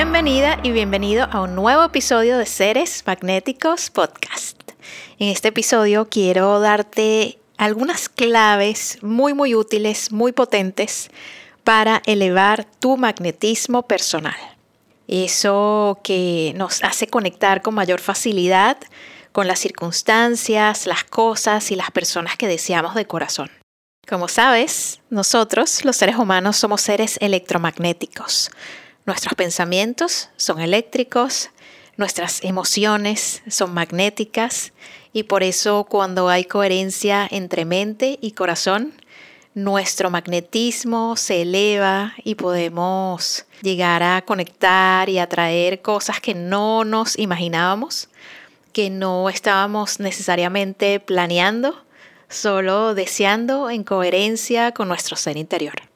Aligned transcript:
Bienvenida 0.00 0.60
y 0.62 0.70
bienvenido 0.70 1.26
a 1.28 1.40
un 1.40 1.56
nuevo 1.56 1.82
episodio 1.82 2.38
de 2.38 2.46
Seres 2.46 3.02
Magnéticos 3.04 3.90
Podcast. 3.90 4.56
En 5.18 5.26
este 5.26 5.48
episodio 5.48 6.08
quiero 6.08 6.60
darte 6.60 7.40
algunas 7.56 8.08
claves 8.08 8.98
muy 9.02 9.34
muy 9.34 9.56
útiles, 9.56 10.12
muy 10.12 10.30
potentes 10.30 11.10
para 11.64 12.00
elevar 12.06 12.64
tu 12.78 12.96
magnetismo 12.96 13.88
personal. 13.88 14.36
Eso 15.08 15.98
que 16.04 16.52
nos 16.54 16.84
hace 16.84 17.08
conectar 17.08 17.60
con 17.60 17.74
mayor 17.74 17.98
facilidad 17.98 18.78
con 19.32 19.48
las 19.48 19.58
circunstancias, 19.58 20.86
las 20.86 21.02
cosas 21.02 21.72
y 21.72 21.74
las 21.74 21.90
personas 21.90 22.36
que 22.36 22.46
deseamos 22.46 22.94
de 22.94 23.06
corazón. 23.06 23.50
Como 24.08 24.28
sabes, 24.28 25.00
nosotros, 25.10 25.84
los 25.84 25.96
seres 25.96 26.14
humanos, 26.14 26.56
somos 26.56 26.82
seres 26.82 27.18
electromagnéticos. 27.20 28.52
Nuestros 29.08 29.32
pensamientos 29.36 30.28
son 30.36 30.60
eléctricos, 30.60 31.48
nuestras 31.96 32.44
emociones 32.44 33.40
son 33.48 33.72
magnéticas 33.72 34.74
y 35.14 35.22
por 35.22 35.42
eso 35.42 35.84
cuando 35.84 36.28
hay 36.28 36.44
coherencia 36.44 37.26
entre 37.30 37.64
mente 37.64 38.18
y 38.20 38.32
corazón, 38.32 38.92
nuestro 39.54 40.10
magnetismo 40.10 41.16
se 41.16 41.40
eleva 41.40 42.12
y 42.22 42.34
podemos 42.34 43.46
llegar 43.62 44.02
a 44.02 44.20
conectar 44.26 45.08
y 45.08 45.18
atraer 45.18 45.80
cosas 45.80 46.20
que 46.20 46.34
no 46.34 46.84
nos 46.84 47.18
imaginábamos, 47.18 48.10
que 48.74 48.90
no 48.90 49.30
estábamos 49.30 50.00
necesariamente 50.00 51.00
planeando, 51.00 51.82
solo 52.28 52.94
deseando 52.94 53.70
en 53.70 53.84
coherencia 53.84 54.72
con 54.72 54.86
nuestro 54.88 55.16
ser 55.16 55.38
interior. 55.38 55.87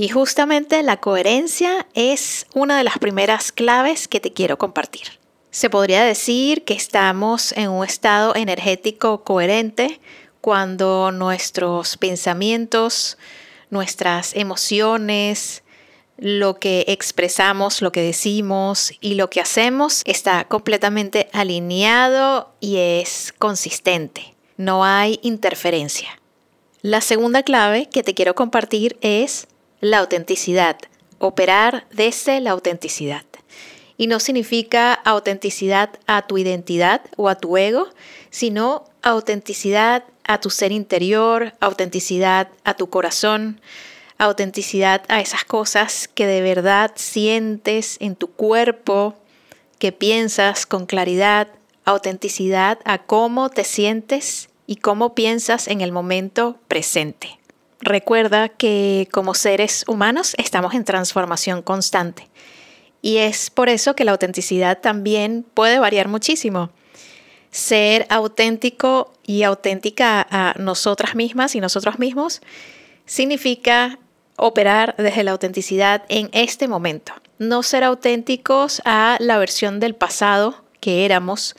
Y 0.00 0.10
justamente 0.10 0.80
la 0.84 0.98
coherencia 0.98 1.88
es 1.92 2.46
una 2.54 2.78
de 2.78 2.84
las 2.84 2.98
primeras 2.98 3.50
claves 3.50 4.06
que 4.06 4.20
te 4.20 4.32
quiero 4.32 4.56
compartir. 4.56 5.18
Se 5.50 5.70
podría 5.70 6.04
decir 6.04 6.64
que 6.64 6.74
estamos 6.74 7.50
en 7.50 7.68
un 7.68 7.84
estado 7.84 8.36
energético 8.36 9.24
coherente 9.24 10.00
cuando 10.40 11.10
nuestros 11.10 11.96
pensamientos, 11.96 13.18
nuestras 13.70 14.36
emociones, 14.36 15.64
lo 16.16 16.60
que 16.60 16.84
expresamos, 16.86 17.82
lo 17.82 17.90
que 17.90 18.02
decimos 18.02 18.92
y 19.00 19.14
lo 19.14 19.30
que 19.30 19.40
hacemos 19.40 20.02
está 20.04 20.44
completamente 20.44 21.28
alineado 21.32 22.52
y 22.60 22.76
es 22.76 23.34
consistente. 23.36 24.36
No 24.56 24.84
hay 24.84 25.18
interferencia. 25.22 26.20
La 26.82 27.00
segunda 27.00 27.42
clave 27.42 27.88
que 27.88 28.04
te 28.04 28.14
quiero 28.14 28.36
compartir 28.36 28.96
es 29.00 29.48
la 29.80 29.98
autenticidad, 29.98 30.76
operar 31.18 31.86
desde 31.90 32.40
la 32.40 32.50
autenticidad. 32.50 33.24
Y 33.96 34.06
no 34.06 34.20
significa 34.20 34.94
autenticidad 34.94 35.90
a 36.06 36.26
tu 36.26 36.38
identidad 36.38 37.02
o 37.16 37.28
a 37.28 37.34
tu 37.34 37.56
ego, 37.56 37.88
sino 38.30 38.84
autenticidad 39.02 40.04
a 40.24 40.40
tu 40.40 40.50
ser 40.50 40.72
interior, 40.72 41.54
autenticidad 41.60 42.48
a 42.64 42.74
tu 42.74 42.90
corazón, 42.90 43.60
autenticidad 44.18 45.02
a 45.08 45.20
esas 45.20 45.44
cosas 45.44 46.08
que 46.08 46.26
de 46.26 46.42
verdad 46.42 46.92
sientes 46.96 47.96
en 48.00 48.14
tu 48.14 48.28
cuerpo, 48.28 49.14
que 49.78 49.92
piensas 49.92 50.66
con 50.66 50.86
claridad, 50.86 51.48
autenticidad 51.84 52.78
a 52.84 52.98
cómo 52.98 53.48
te 53.48 53.64
sientes 53.64 54.48
y 54.66 54.76
cómo 54.76 55.14
piensas 55.14 55.68
en 55.68 55.80
el 55.80 55.92
momento 55.92 56.58
presente. 56.68 57.38
Recuerda 57.80 58.48
que 58.48 59.08
como 59.12 59.34
seres 59.34 59.84
humanos 59.86 60.34
estamos 60.38 60.74
en 60.74 60.84
transformación 60.84 61.62
constante 61.62 62.28
y 63.02 63.18
es 63.18 63.50
por 63.50 63.68
eso 63.68 63.94
que 63.94 64.04
la 64.04 64.12
autenticidad 64.12 64.80
también 64.80 65.46
puede 65.54 65.78
variar 65.78 66.08
muchísimo. 66.08 66.70
Ser 67.50 68.06
auténtico 68.10 69.12
y 69.24 69.44
auténtica 69.44 70.26
a 70.30 70.54
nosotras 70.58 71.14
mismas 71.14 71.54
y 71.54 71.60
nosotros 71.60 71.98
mismos 71.98 72.40
significa 73.06 73.98
operar 74.36 74.94
desde 74.98 75.22
la 75.22 75.32
autenticidad 75.32 76.04
en 76.08 76.28
este 76.32 76.68
momento. 76.68 77.12
No 77.38 77.62
ser 77.62 77.84
auténticos 77.84 78.82
a 78.84 79.16
la 79.20 79.38
versión 79.38 79.80
del 79.80 79.94
pasado 79.94 80.64
que 80.80 81.04
éramos 81.04 81.54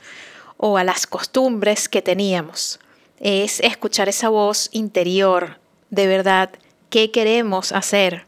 o 0.56 0.76
a 0.76 0.84
las 0.84 1.06
costumbres 1.06 1.88
que 1.88 2.02
teníamos. 2.02 2.78
Es 3.18 3.60
escuchar 3.60 4.08
esa 4.08 4.28
voz 4.28 4.68
interior, 4.72 5.59
de 5.90 6.06
verdad 6.06 6.50
qué 6.88 7.10
queremos 7.10 7.72
hacer. 7.72 8.24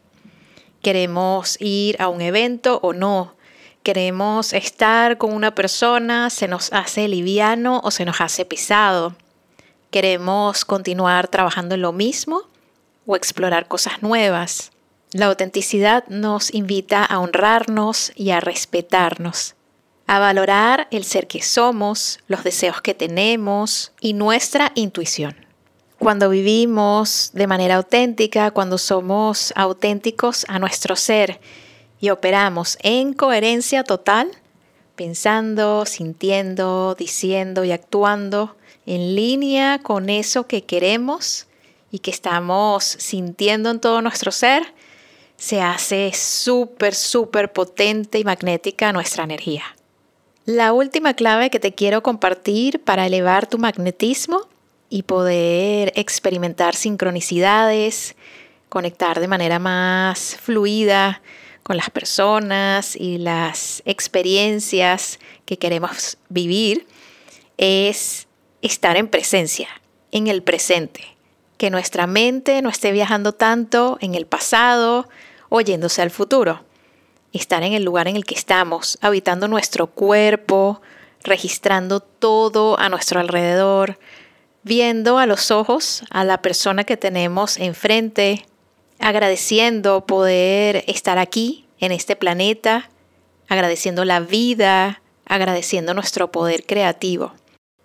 ¿Queremos 0.83 1.57
ir 1.61 2.01
a 2.01 2.09
un 2.09 2.21
evento 2.21 2.81
o 2.83 2.93
no? 2.93 3.37
¿Queremos 3.83 4.53
estar 4.53 5.19
con 5.19 5.33
una 5.33 5.55
persona? 5.55 6.31
¿Se 6.31 6.49
nos 6.49 6.73
hace 6.73 7.09
liviano 7.09 7.81
o 7.85 7.91
se 7.91 8.05
nos 8.05 8.21
hace 8.21 8.45
pesado? 8.45 9.15
¿Queremos 9.91 10.65
continuar 10.65 11.29
trabajando 11.29 11.75
en 11.75 11.83
lo 11.83 11.93
mismo 11.93 12.43
o 13.07 13.17
explorar 13.17 13.69
cosas 13.69 14.03
nuevas? 14.03 14.73
La 15.13 15.27
autenticidad 15.27 16.05
nos 16.09 16.53
invita 16.55 17.05
a 17.05 17.19
honrarnos 17.19 18.13
y 18.17 18.31
a 18.31 18.41
respetarnos, 18.41 19.55
a 20.07 20.19
valorar 20.19 20.89
el 20.91 21.05
ser 21.05 21.27
que 21.27 21.43
somos, 21.43 22.19
los 22.29 22.45
deseos 22.45 22.81
que 22.81 22.95
tenemos 22.95 23.93
y 24.01 24.15
nuestra 24.15 24.73
intuición 24.75 25.42
cuando 26.03 26.31
vivimos 26.31 27.31
de 27.33 27.47
manera 27.47 27.77
auténtica, 27.77 28.51
cuando 28.51 28.77
somos 28.77 29.53
auténticos 29.55 30.45
a 30.49 30.59
nuestro 30.59 30.97
ser 30.97 31.39
y 32.01 32.11
operamos 32.11 32.77
en 32.83 33.13
coherencia 33.13 33.85
total, 33.85 34.29
pensando, 34.97 35.87
sintiendo, 35.87 36.97
diciendo 36.99 37.63
y 37.63 37.71
actuando 37.71 38.57
en 38.85 39.15
línea 39.15 39.79
con 39.79 40.11
eso 40.11 40.49
que 40.49 40.65
queremos 40.65 41.47
y 41.93 42.01
que 42.01 42.11
estamos 42.11 42.83
sintiendo 42.83 43.71
en 43.71 43.79
todo 43.79 44.03
nuestro 44.03 44.33
ser, 44.33 44.75
se 45.37 45.61
hace 45.61 46.11
súper, 46.15 46.97
súper 46.97 47.53
potente 47.53 48.19
y 48.19 48.25
magnética 48.25 48.93
nuestra 48.93 49.23
energía. 49.23 49.63
La 50.47 50.73
última 50.73 51.15
clave 51.15 51.49
que 51.49 51.61
te 51.61 51.75
quiero 51.75 52.03
compartir 52.03 52.83
para 52.83 53.07
elevar 53.07 53.47
tu 53.47 53.59
magnetismo 53.59 54.49
y 54.93 55.05
poder 55.05 55.91
experimentar 55.97 56.75
sincronicidades, 56.75 58.15
conectar 58.69 59.21
de 59.21 59.27
manera 59.27 59.59
más 59.59 60.37
fluida 60.39 61.23
con 61.63 61.79
las 61.79 61.89
personas 61.89 62.95
y 62.95 63.17
las 63.17 63.83
experiencias 63.87 65.19
que 65.47 65.57
queremos 65.57 66.19
vivir, 66.29 66.87
es 67.57 68.29
estar 68.61 68.99
en 68.99 69.09
presencia, 69.09 69.69
en 70.11 70.27
el 70.27 70.43
presente. 70.43 71.17
Que 71.57 71.71
nuestra 71.71 72.07
mente 72.07 72.61
no 72.61 72.69
esté 72.69 72.93
viajando 72.93 73.33
tanto 73.33 73.97
en 74.03 74.15
el 74.15 74.27
pasado 74.27 75.09
o 75.49 75.63
yéndose 75.63 76.03
al 76.03 76.11
futuro. 76.11 76.65
Estar 77.33 77.63
en 77.63 77.73
el 77.73 77.83
lugar 77.83 78.09
en 78.09 78.17
el 78.17 78.27
que 78.27 78.35
estamos, 78.35 78.99
habitando 79.01 79.49
nuestro 79.49 79.87
cuerpo, 79.87 80.83
registrando 81.25 82.01
todo 82.01 82.79
a 82.79 82.91
nuestro 82.91 83.21
alrededor, 83.21 83.97
viendo 84.63 85.19
a 85.19 85.27
los 85.27 85.51
ojos 85.51 86.03
a 86.11 86.25
la 86.25 86.43
persona 86.43 86.85
que 86.85 86.97
tenemos 86.97 87.59
enfrente, 87.59 88.47
agradeciendo 88.99 90.07
poder 90.07 90.85
estar 90.87 91.19
aquí 91.19 91.67
en 91.79 91.93
este 91.93 92.17
planeta, 92.17 92.89
agradeciendo 93.49 94.05
la 94.05 94.21
vida, 94.21 95.03
agradeciendo 95.27 95.95
nuestro 95.95 96.31
poder 96.31 96.65
creativo. 96.65 97.35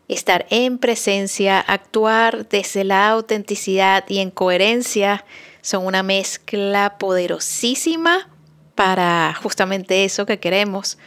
Estar 0.07 0.45
en 0.49 0.77
presencia, 0.77 1.59
actuar 1.59 2.47
desde 2.47 2.83
la 2.83 3.09
autenticidad 3.09 4.05
y 4.07 4.19
en 4.19 4.31
coherencia 4.31 5.25
son 5.61 5.85
una 5.85 6.03
mezcla 6.03 6.97
poderosísima 6.97 8.29
para 8.75 9.33
justamente 9.41 10.05
eso 10.05 10.25
que 10.25 10.39
queremos, 10.39 10.97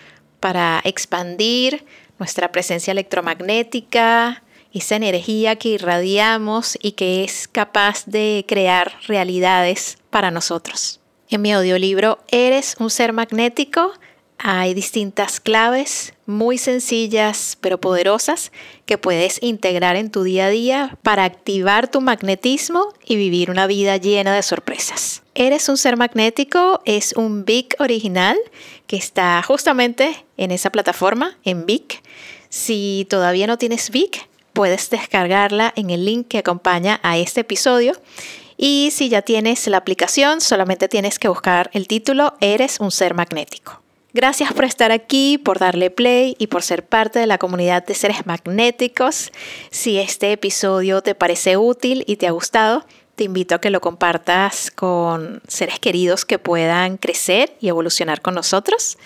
para 0.41 0.81
expandir 0.85 1.87
nuestra 2.19 2.53
presencia 2.53 2.91
electromagnética, 2.91 4.43
esa 4.73 4.97
energía 4.97 5.57
que 5.57 5.71
irradiamos 5.71 6.79
y 6.81 6.93
que 6.93 7.25
es 7.25 7.49
capaz 7.49 8.05
de 8.07 8.45
crear 8.47 8.93
realidades 9.07 9.99
para 10.11 10.31
nosotros. 10.31 11.01
En 11.29 11.43
mi 11.43 11.53
audiolibro 11.53 12.19
Eres 12.29 12.77
un 12.79 12.91
ser 12.91 13.13
magnético 13.13 13.93
hay 14.43 14.73
distintas 14.73 15.39
claves 15.39 16.15
muy 16.25 16.57
sencillas 16.57 17.59
pero 17.61 17.79
poderosas 17.79 18.53
que 18.87 18.97
puedes 18.97 19.39
integrar 19.43 19.97
en 19.97 20.11
tu 20.11 20.23
día 20.23 20.47
a 20.47 20.51
día 20.51 20.99
para 21.03 21.25
activar 21.25 21.89
tu 21.89 22.01
magnetismo 22.01 22.95
y 23.05 23.17
vivir 23.17 23.51
una 23.51 23.67
vida 23.67 23.99
llena 23.99 24.35
de 24.35 24.43
sorpresas. 24.43 25.23
Eres 25.35 25.69
un 25.69 25.77
ser 25.77 25.99
magnético 25.99 26.81
es 26.87 27.13
un 27.13 27.45
Big 27.45 27.77
original 27.81 28.39
que 28.87 28.97
está 28.97 29.43
justamente 29.43 30.25
en 30.39 30.53
esa 30.53 30.71
plataforma, 30.71 31.37
en 31.45 31.67
Big. 31.67 32.01
Si 32.49 33.07
todavía 33.11 33.47
no 33.47 33.59
tienes 33.59 33.91
Big, 33.91 34.30
puedes 34.61 34.91
descargarla 34.91 35.73
en 35.75 35.89
el 35.89 36.05
link 36.05 36.29
que 36.29 36.37
acompaña 36.37 37.01
a 37.03 37.17
este 37.17 37.41
episodio. 37.41 37.95
Y 38.59 38.91
si 38.93 39.09
ya 39.09 39.23
tienes 39.23 39.67
la 39.69 39.79
aplicación, 39.79 40.43
solamente 40.43 40.87
tienes 40.87 41.19
que 41.19 41.29
buscar 41.29 41.71
el 41.73 41.89
título 41.89 42.35
Eres 42.43 42.79
un 42.79 42.91
ser 42.91 43.15
magnético. 43.15 43.81
Gracias 44.12 44.53
por 44.53 44.67
estar 44.67 44.93
aquí, 44.93 45.39
por 45.39 45.59
darle 45.59 45.89
play 45.89 46.37
y 46.39 46.49
por 46.49 46.62
ser 46.62 46.85
parte 46.85 47.21
de 47.21 47.27
la 47.27 47.39
comunidad 47.39 47.87
de 47.87 47.95
seres 47.95 48.27
magnéticos. 48.27 49.33
Si 49.71 49.99
este 49.99 50.31
episodio 50.33 51.01
te 51.01 51.15
parece 51.15 51.57
útil 51.57 52.05
y 52.07 52.17
te 52.17 52.27
ha 52.27 52.33
gustado, 52.33 52.85
te 53.15 53.25
invito 53.25 53.55
a 53.55 53.62
que 53.62 53.71
lo 53.71 53.81
compartas 53.81 54.71
con 54.71 55.41
seres 55.49 55.81
queridos 55.81 56.27
que 56.27 56.39
puedan 56.39 56.99
crecer 56.99 57.57
y 57.62 57.69
evolucionar 57.69 58.21
con 58.21 58.35
nosotros. 58.35 58.99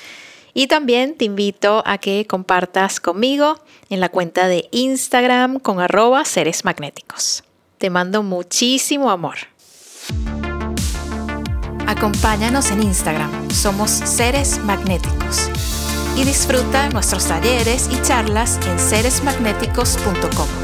Y 0.54 0.68
también 0.68 1.16
te 1.16 1.24
invito 1.24 1.82
a 1.84 1.98
que 1.98 2.26
compartas 2.26 3.00
conmigo 3.00 3.58
en 3.90 4.00
la 4.00 4.08
cuenta 4.08 4.46
de 4.46 4.68
Instagram 4.70 5.58
con 5.58 5.80
arroba 5.80 6.24
seres 6.24 6.64
magnéticos. 6.64 7.42
Te 7.78 7.90
mando 7.90 8.22
muchísimo 8.22 9.10
amor. 9.10 9.36
Acompáñanos 11.86 12.70
en 12.70 12.82
Instagram, 12.82 13.50
somos 13.50 13.90
seres 13.90 14.58
magnéticos. 14.64 15.50
Y 16.16 16.24
disfruta 16.24 16.88
nuestros 16.90 17.26
talleres 17.26 17.90
y 17.92 18.00
charlas 18.02 18.58
en 18.66 18.78
seresmagnéticos.com. 18.78 20.63